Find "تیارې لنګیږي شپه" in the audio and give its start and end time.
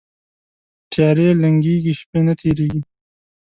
0.91-2.19